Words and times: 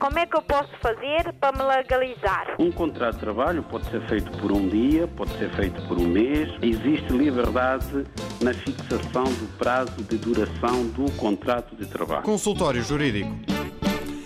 Como 0.00 0.16
é 0.16 0.26
que 0.26 0.36
eu 0.36 0.42
posso 0.42 0.70
fazer 0.80 1.32
para 1.40 1.58
me 1.58 1.64
legalizar? 1.64 2.54
Um 2.56 2.70
contrato 2.70 3.14
de 3.14 3.20
trabalho 3.20 3.64
pode 3.64 3.90
ser 3.90 4.00
feito 4.08 4.30
por 4.38 4.52
um 4.52 4.68
dia, 4.68 5.08
pode 5.08 5.36
ser 5.38 5.50
feito 5.56 5.82
por 5.88 5.98
um 5.98 6.06
mês. 6.06 6.48
Existe 6.62 7.12
liberdade 7.12 8.04
na 8.40 8.54
fixação 8.54 9.24
do 9.24 9.58
prazo 9.58 10.00
de 10.04 10.16
duração 10.16 10.86
do 10.90 11.10
contrato 11.16 11.74
de 11.74 11.84
trabalho. 11.84 12.22
Consultório 12.22 12.80
Jurídico. 12.80 13.34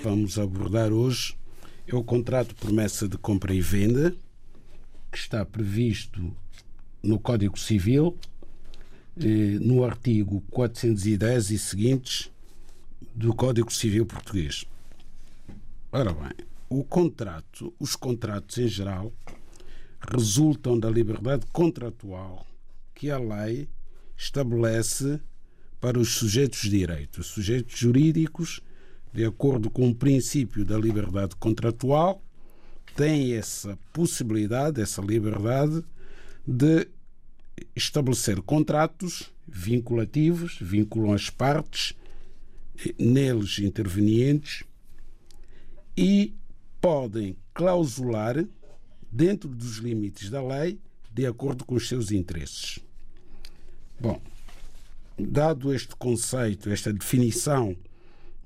Vamos 0.03 0.39
abordar 0.39 0.93
hoje 0.93 1.35
é 1.87 1.97
o 1.97 2.05
contrato 2.05 2.49
de 2.49 2.55
promessa 2.55 3.09
de 3.09 3.17
compra 3.17 3.55
e 3.55 3.61
venda 3.61 4.15
que 5.11 5.17
está 5.17 5.45
previsto 5.45 6.37
no 7.03 7.19
Código 7.19 7.59
Civil, 7.59 8.17
eh, 9.19 9.59
no 9.61 9.85
artigo 9.85 10.43
410 10.51 11.51
e 11.51 11.59
seguintes 11.59 12.31
do 13.15 13.35
Código 13.35 13.73
Civil 13.73 14.05
Português. 14.05 14.67
Ora 15.95 16.11
bem, 16.11 16.47
o 16.71 16.83
contrato, 16.83 17.71
os 17.79 17.95
contratos 17.95 18.57
em 18.57 18.67
geral, 18.67 19.13
resultam 20.11 20.81
da 20.81 20.89
liberdade 20.89 21.45
contratual 21.53 22.47
que 22.95 23.11
a 23.11 23.19
lei 23.19 23.69
estabelece 24.17 25.21
para 25.79 25.99
os 25.99 26.15
sujeitos 26.15 26.63
de 26.63 26.71
direito, 26.71 27.21
os 27.21 27.27
sujeitos 27.27 27.79
jurídicos, 27.79 28.63
de 29.13 29.23
acordo 29.27 29.69
com 29.69 29.91
o 29.91 29.95
princípio 29.95 30.65
da 30.65 30.79
liberdade 30.79 31.37
contratual, 31.37 32.23
têm 32.97 33.35
essa 33.35 33.79
possibilidade, 33.93 34.81
essa 34.81 35.03
liberdade 35.03 35.85
de 36.47 36.89
estabelecer 37.77 38.41
contratos 38.41 39.31
vinculativos, 39.47 40.57
vinculam 40.59 41.13
as 41.13 41.29
partes 41.29 41.95
neles 42.99 43.59
intervenientes 43.59 44.65
e 45.97 46.35
podem 46.81 47.37
clausular 47.55 48.45
dentro 49.11 49.49
dos 49.49 49.77
limites 49.77 50.31
da 50.31 50.43
lei 50.43 50.81
de 51.13 51.27
acordo 51.27 51.65
com 51.65 51.75
os 51.75 51.89
seus 51.89 52.11
interesses. 52.11 52.79
Bom, 54.01 54.21
dado 55.19 55.73
este 55.73 55.95
conceito, 55.95 56.71
esta 56.71 56.93
definição 56.93 57.77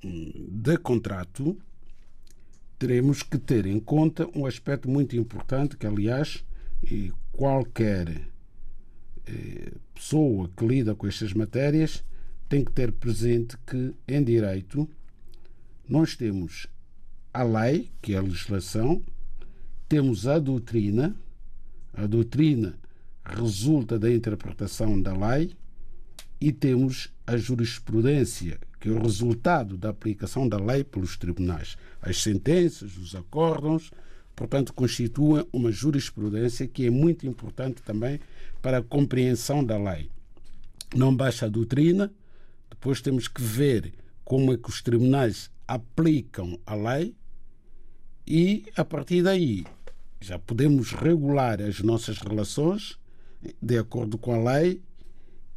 hum, 0.03 0.31
de 0.51 0.77
contrato, 0.77 1.57
teremos 2.77 3.23
que 3.23 3.37
ter 3.37 3.65
em 3.65 3.79
conta 3.79 4.27
um 4.35 4.45
aspecto 4.45 4.89
muito 4.89 5.15
importante 5.15 5.77
que, 5.77 5.87
aliás, 5.87 6.43
qualquer 7.31 8.29
eh, 9.25 9.71
pessoa 9.93 10.49
que 10.55 10.65
lida 10.65 10.93
com 10.95 11.07
estas 11.07 11.33
matérias 11.33 12.03
tem 12.47 12.63
que 12.63 12.71
ter 12.71 12.91
presente 12.91 13.57
que, 13.65 13.93
em 14.07 14.23
direito, 14.23 14.87
nós 15.87 16.15
temos 16.15 16.67
a 17.33 17.43
lei, 17.43 17.91
que 18.01 18.13
é 18.13 18.17
a 18.17 18.21
legislação, 18.21 19.01
temos 19.87 20.27
a 20.27 20.39
doutrina, 20.39 21.15
a 21.93 22.05
doutrina 22.05 22.77
resulta 23.23 23.99
da 23.99 24.11
interpretação 24.11 25.01
da 25.01 25.13
lei, 25.13 25.55
e 26.39 26.51
temos 26.51 27.09
a 27.25 27.35
jurisprudência, 27.35 28.59
que 28.79 28.89
é 28.89 28.91
o 28.91 29.01
resultado 29.01 29.75
da 29.75 29.89
aplicação 29.89 30.47
da 30.47 30.57
lei 30.57 30.83
pelos 30.83 31.17
tribunais. 31.17 31.77
As 32.01 32.21
sentenças, 32.21 32.97
os 32.97 33.15
acórdãos, 33.15 33.91
portanto, 34.35 34.73
constituem 34.73 35.45
uma 35.51 35.71
jurisprudência 35.71 36.67
que 36.67 36.85
é 36.85 36.89
muito 36.89 37.25
importante 37.25 37.81
também 37.81 38.19
para 38.61 38.77
a 38.77 38.83
compreensão 38.83 39.63
da 39.63 39.77
lei. 39.77 40.09
Não 40.95 41.15
basta 41.15 41.47
a 41.47 41.49
doutrina, 41.49 42.11
depois 42.69 43.01
temos 43.01 43.27
que 43.27 43.41
ver 43.41 43.93
como 44.23 44.53
é 44.53 44.57
que 44.57 44.69
os 44.69 44.81
tribunais 44.81 45.49
aplicam 45.67 46.59
a 46.65 46.75
lei 46.75 47.15
e, 48.25 48.65
a 48.75 48.85
partir 48.85 49.23
daí, 49.23 49.65
já 50.19 50.39
podemos 50.39 50.91
regular 50.91 51.61
as 51.61 51.81
nossas 51.81 52.17
relações 52.19 52.97
de 53.61 53.77
acordo 53.77 54.17
com 54.17 54.33
a 54.33 54.53
lei 54.53 54.81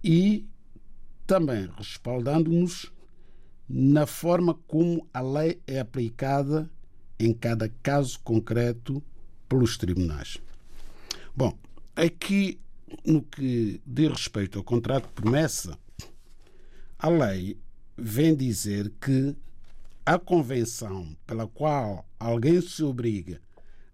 e 0.02 0.46
também 1.26 1.68
respaldando-nos 1.76 2.92
na 3.68 4.04
forma 4.06 4.54
como 4.66 5.06
a 5.14 5.20
lei 5.20 5.60
é 5.66 5.78
aplicada 5.78 6.68
em 7.18 7.32
cada 7.32 7.68
caso 7.82 8.18
concreto 8.20 9.02
pelos 9.48 9.76
tribunais. 9.76 10.38
Bom, 11.36 11.56
aqui 11.94 12.58
no 13.04 13.22
que 13.22 13.80
diz 13.86 14.10
respeito 14.10 14.58
ao 14.58 14.64
contrato 14.64 15.06
de 15.06 15.12
promessa, 15.12 15.78
a 16.98 17.08
lei 17.08 17.56
vem 17.96 18.34
dizer 18.34 18.92
que 19.00 19.36
a 20.04 20.18
convenção 20.18 21.16
pela 21.26 21.46
qual 21.46 22.06
alguém 22.18 22.60
se 22.60 22.82
obriga 22.82 23.40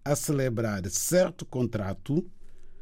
a 0.04 0.14
celebrar 0.14 0.88
certo 0.88 1.44
contrato 1.44 2.24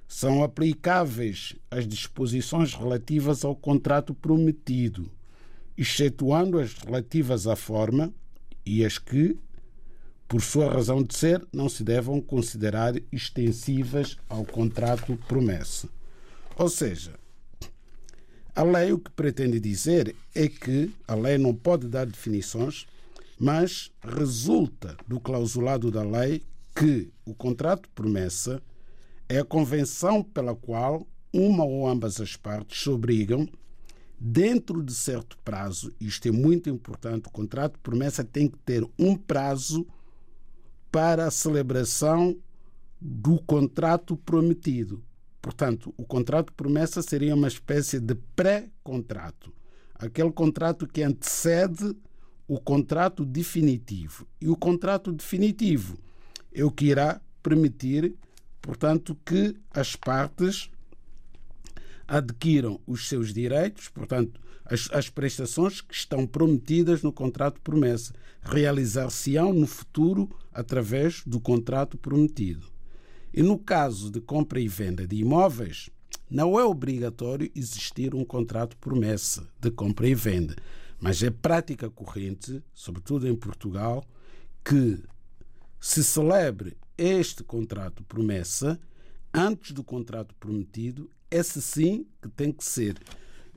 são 0.06 0.44
aplicáveis 0.44 1.56
as 1.70 1.88
disposições 1.88 2.74
relativas 2.74 3.44
ao 3.44 3.56
contrato 3.56 4.14
prometido, 4.14 5.10
excetuando 5.76 6.58
as 6.58 6.74
relativas 6.74 7.46
à 7.46 7.56
forma 7.56 8.12
e 8.64 8.84
as 8.84 8.98
que, 8.98 9.36
por 10.28 10.42
sua 10.42 10.70
razão 10.70 11.02
de 11.02 11.16
ser, 11.16 11.44
não 11.52 11.68
se 11.68 11.82
devam 11.82 12.20
considerar 12.20 12.94
extensivas 13.10 14.16
ao 14.28 14.44
contrato 14.44 15.16
promessa. 15.26 15.88
Ou 16.56 16.68
seja, 16.68 17.14
a 18.54 18.62
lei 18.62 18.92
o 18.92 18.98
que 18.98 19.10
pretende 19.10 19.58
dizer 19.58 20.14
é 20.34 20.46
que 20.46 20.92
a 21.08 21.14
lei 21.14 21.38
não 21.38 21.54
pode 21.54 21.88
dar 21.88 22.06
definições, 22.06 22.86
mas 23.38 23.90
resulta 24.02 24.96
do 25.06 25.20
clausulado 25.20 25.90
da 25.90 26.02
lei 26.02 26.42
que 26.74 27.12
o 27.24 27.34
contrato 27.34 27.88
promessa 27.90 28.62
é 29.28 29.38
a 29.38 29.44
convenção 29.44 30.22
pela 30.22 30.54
qual 30.54 31.06
uma 31.32 31.64
ou 31.64 31.88
ambas 31.88 32.20
as 32.20 32.36
partes 32.36 32.82
se 32.82 32.90
obrigam, 32.90 33.48
dentro 34.18 34.82
de 34.82 34.94
certo 34.94 35.36
prazo, 35.44 35.92
isto 36.00 36.28
é 36.28 36.30
muito 36.30 36.70
importante, 36.70 37.26
o 37.26 37.30
contrato 37.30 37.78
promessa 37.80 38.24
tem 38.24 38.48
que 38.48 38.58
ter 38.58 38.86
um 38.98 39.16
prazo 39.16 39.86
para 40.90 41.26
a 41.26 41.30
celebração 41.30 42.36
do 43.00 43.38
contrato 43.42 44.16
prometido. 44.16 45.02
Portanto, 45.42 45.92
o 45.96 46.04
contrato 46.04 46.52
promessa 46.52 47.02
seria 47.02 47.34
uma 47.34 47.48
espécie 47.48 48.00
de 48.00 48.14
pré-contrato, 48.34 49.52
aquele 49.94 50.32
contrato 50.32 50.86
que 50.86 51.02
antecede 51.02 51.94
o 52.46 52.60
contrato 52.60 53.24
definitivo. 53.24 54.26
E 54.40 54.48
o 54.48 54.56
contrato 54.56 55.12
definitivo 55.12 55.98
é 56.52 56.64
o 56.64 56.70
que 56.70 56.86
irá 56.86 57.20
permitir 57.42 58.14
portanto, 58.64 59.14
que 59.26 59.54
as 59.70 59.94
partes 59.94 60.70
adquiram 62.08 62.80
os 62.86 63.08
seus 63.08 63.32
direitos, 63.32 63.88
portanto, 63.88 64.40
as, 64.64 64.88
as 64.90 65.10
prestações 65.10 65.82
que 65.82 65.94
estão 65.94 66.26
prometidas 66.26 67.02
no 67.02 67.12
contrato 67.12 67.60
promessa 67.60 68.14
realizar-se-ão 68.42 69.52
no 69.52 69.66
futuro 69.66 70.30
através 70.52 71.22
do 71.26 71.38
contrato 71.38 71.98
prometido. 71.98 72.66
E 73.34 73.42
no 73.42 73.58
caso 73.58 74.10
de 74.10 74.20
compra 74.20 74.58
e 74.58 74.66
venda 74.68 75.06
de 75.06 75.16
imóveis, 75.16 75.90
não 76.30 76.58
é 76.58 76.64
obrigatório 76.64 77.50
existir 77.54 78.14
um 78.14 78.24
contrato 78.24 78.78
promessa 78.78 79.46
de 79.60 79.70
compra 79.70 80.08
e 80.08 80.14
venda, 80.14 80.56
mas 81.04 81.22
é 81.22 81.28
prática 81.28 81.90
corrente, 81.90 82.64
sobretudo 82.72 83.28
em 83.28 83.36
Portugal, 83.36 84.02
que 84.64 84.98
se 85.78 86.02
celebre 86.02 86.78
este 86.96 87.44
contrato 87.44 88.02
promessa 88.04 88.80
antes 89.30 89.72
do 89.72 89.84
contrato 89.84 90.34
prometido, 90.36 91.10
esse 91.30 91.60
sim 91.60 92.06
que 92.22 92.28
tem 92.30 92.50
que 92.50 92.64
ser 92.64 92.96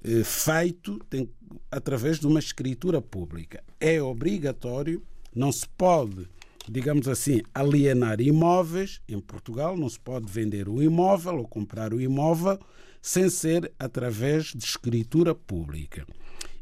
eh, 0.03 0.25
feito 0.25 0.99
tem, 1.09 1.29
através 1.71 2.19
de 2.19 2.27
uma 2.27 2.39
escritura 2.39 3.01
pública. 3.01 3.63
É 3.79 4.01
obrigatório, 4.01 5.01
não 5.33 5.49
se 5.49 5.69
pode, 5.69 6.27
digamos 6.67 7.07
assim, 7.07 7.41
alienar 7.53 8.19
imóveis 8.19 8.99
em 9.07 9.21
Portugal, 9.21 9.77
não 9.77 9.87
se 9.87 10.01
pode 10.01 10.29
vender 10.29 10.67
o 10.67 10.83
imóvel 10.83 11.37
ou 11.37 11.47
comprar 11.47 11.93
o 11.93 12.01
imóvel 12.01 12.59
sem 13.01 13.29
ser 13.29 13.71
através 13.79 14.47
de 14.47 14.65
escritura 14.65 15.33
pública. 15.33 16.05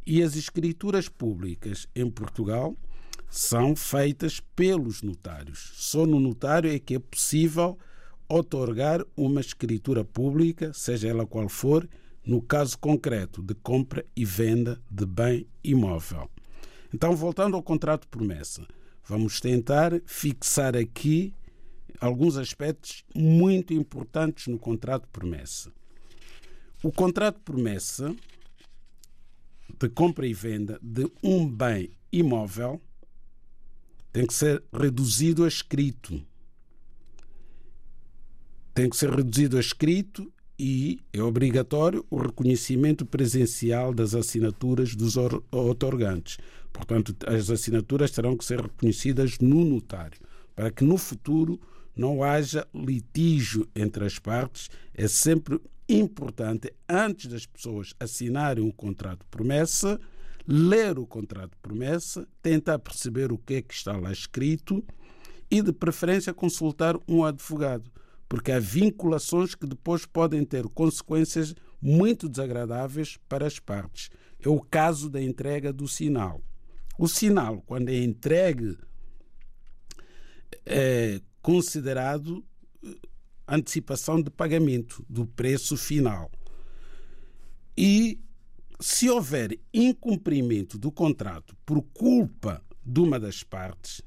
E 0.06 0.22
as 0.22 0.36
escrituras 0.36 1.10
públicas 1.10 1.88
em 1.96 2.10
Portugal 2.10 2.76
são 3.30 3.76
feitas 3.76 4.40
pelos 4.56 5.02
notários. 5.02 5.72
Só 5.76 6.06
no 6.06 6.20
notário 6.20 6.72
é 6.72 6.78
que 6.78 6.96
é 6.96 7.00
possível 7.00 7.78
otorgar 8.30 9.04
uma 9.16 9.42
escritura 9.42 10.06
pública, 10.06 10.72
seja 10.74 11.08
ela 11.08 11.26
qual 11.26 11.50
for, 11.50 11.88
no 12.26 12.42
caso 12.42 12.78
concreto 12.78 13.42
de 13.42 13.54
compra 13.56 14.06
e 14.16 14.24
venda 14.26 14.82
de 14.90 15.06
bem 15.06 15.48
imóvel. 15.64 16.30
Então, 16.94 17.16
voltando 17.16 17.56
ao 17.56 17.64
contrato 17.64 18.04
de 18.04 18.08
promessa, 18.08 18.66
vamos 19.08 19.40
tentar 19.40 19.92
fixar 20.06 20.76
aqui 20.76 21.34
alguns 22.00 22.38
aspectos 22.38 23.04
muito 23.14 23.74
importantes 23.74 24.48
no 24.48 24.58
contrato 24.58 25.04
de 25.04 25.10
promessa. 25.10 25.72
O 26.84 26.92
contrato 26.92 27.38
de 27.38 27.44
promessa 27.44 28.16
de 29.80 29.90
compra 29.90 30.26
e 30.26 30.34
venda 30.34 30.80
de 30.82 31.10
um 31.24 31.48
bem 31.48 31.92
imóvel 32.12 32.82
tem 34.12 34.26
que 34.26 34.34
ser 34.34 34.64
reduzido 34.72 35.44
a 35.44 35.48
escrito. 35.48 36.26
Tem 38.74 38.90
que 38.90 38.96
ser 38.96 39.10
reduzido 39.10 39.58
a 39.58 39.60
escrito 39.60 40.32
e 40.58 41.02
é 41.12 41.22
obrigatório 41.22 42.06
o 42.10 42.18
reconhecimento 42.18 43.06
presencial 43.06 43.94
das 43.94 44.16
assinaturas 44.16 44.96
dos 44.96 45.18
otorgantes. 45.52 46.38
Portanto, 46.72 47.14
as 47.28 47.50
assinaturas 47.50 48.12
terão 48.12 48.38
que 48.38 48.46
ser 48.46 48.62
reconhecidas 48.62 49.38
no 49.40 49.66
notário, 49.66 50.20
para 50.56 50.72
que 50.72 50.86
no 50.86 50.98
futuro 50.98 51.60
não 51.94 52.24
haja 52.24 52.66
litígio 52.74 53.68
entre 53.76 54.06
as 54.06 54.18
partes. 54.18 54.70
É 54.94 55.10
sempre 55.10 55.60
importante, 55.88 56.74
antes 56.90 57.28
das 57.28 57.46
pessoas 57.46 57.94
assinarem 58.00 58.64
um 58.64 58.72
contrato 58.72 59.20
de 59.20 59.28
promessa, 59.28 60.00
ler 60.48 60.98
o 61.00 61.06
contrato 61.06 61.52
de 61.52 61.58
promessa, 61.62 62.28
tentar 62.42 62.80
perceber 62.80 63.32
o 63.32 63.38
que 63.38 63.56
é 63.56 63.62
que 63.62 63.74
está 63.74 63.98
lá 63.98 64.12
escrito 64.12 64.84
e, 65.50 65.62
de 65.62 65.72
preferência, 65.72 66.34
consultar 66.34 66.96
um 67.08 67.24
advogado, 67.24 67.92
porque 68.28 68.52
há 68.52 68.60
vinculações 68.60 69.56
que 69.56 69.66
depois 69.66 70.06
podem 70.06 70.44
ter 70.44 70.68
consequências 70.70 71.54
muito 71.82 72.28
desagradáveis 72.28 73.18
para 73.30 73.46
as 73.46 73.60
partes. 73.60 74.10
É 74.40 74.50
o 74.50 74.60
caso 74.60 75.10
da 75.10 75.22
entrega 75.22 75.72
do 75.72 75.88
sinal. 75.88 76.42
O 76.98 77.08
sinal, 77.08 77.62
quando 77.66 77.90
é 77.90 77.98
entregue, 77.98 78.78
é 80.66 81.22
considerado 81.42 82.44
eh, 82.84 82.96
antecipação 83.48 84.22
de 84.22 84.30
pagamento 84.30 85.06
do 85.10 85.26
preço 85.26 85.78
final. 85.78 86.32
E 87.78 88.20
se 88.80 89.10
houver 89.10 89.60
incumprimento 89.74 90.78
do 90.78 90.92
contrato 90.92 91.56
por 91.66 91.82
culpa 91.94 92.62
de 92.84 93.00
uma 93.00 93.20
das 93.20 93.44
partes, 93.44 94.02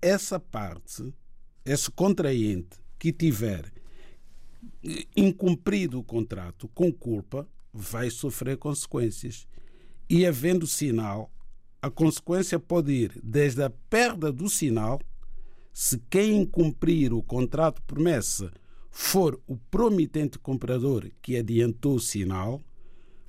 essa 0.00 0.38
parte, 0.38 1.12
esse 1.64 1.90
contraente 1.90 2.78
que 2.98 3.12
tiver 3.12 3.72
incumprido 5.16 5.98
o 5.98 6.04
contrato 6.04 6.68
com 6.68 6.92
culpa, 6.92 7.48
vai 7.72 8.10
sofrer 8.10 8.56
consequências. 8.56 9.46
E 10.08 10.26
havendo 10.26 10.66
sinal, 10.66 11.32
a 11.80 11.90
consequência 11.90 12.58
pode 12.58 12.92
ir 12.92 13.20
desde 13.22 13.62
a 13.62 13.70
perda 13.70 14.30
do 14.32 14.48
sinal, 14.48 15.00
se 15.72 15.98
quem 16.08 16.42
incumprir 16.42 17.12
o 17.12 17.22
contrato 17.22 17.82
promessa 17.82 18.52
for 18.96 19.40
o 19.44 19.56
promitente 19.56 20.38
comprador 20.38 21.10
que 21.20 21.36
adiantou 21.36 21.96
o 21.96 22.00
sinal, 22.00 22.62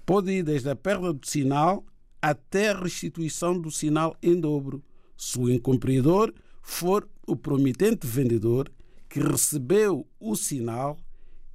pode 0.06 0.32
ir 0.32 0.44
desde 0.44 0.70
a 0.70 0.76
perda 0.76 1.12
do 1.12 1.28
sinal 1.28 1.84
até 2.22 2.70
a 2.70 2.80
restituição 2.80 3.60
do 3.60 3.72
sinal 3.72 4.16
em 4.22 4.40
dobro, 4.40 4.84
se 5.18 5.40
o 5.40 5.50
incumpridor 5.50 6.32
for 6.62 7.10
o 7.26 7.36
promitente 7.36 8.06
vendedor 8.06 8.72
que 9.10 9.20
recebeu 9.20 10.08
o 10.20 10.36
sinal 10.36 11.00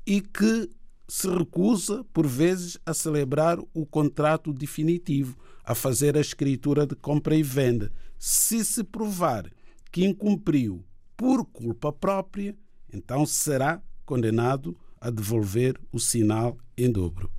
e 0.04 0.20
que 0.20 0.68
se 1.06 1.28
recusa, 1.28 2.04
por 2.12 2.26
vezes, 2.26 2.76
a 2.84 2.92
celebrar 2.92 3.60
o 3.72 3.86
contrato 3.86 4.52
definitivo, 4.52 5.38
a 5.62 5.72
fazer 5.72 6.16
a 6.16 6.20
escritura 6.20 6.84
de 6.84 6.96
compra 6.96 7.36
e 7.36 7.44
venda. 7.44 7.92
Se 8.18 8.64
se 8.64 8.82
provar 8.82 9.48
que 9.92 10.04
incumpriu 10.04 10.84
por 11.16 11.44
culpa 11.46 11.92
própria, 11.92 12.56
então 12.92 13.24
será 13.24 13.80
condenado 14.10 14.76
a 15.00 15.08
devolver 15.08 15.76
o 15.92 16.00
sinal 16.00 16.58
em 16.76 16.90
dobro. 16.90 17.30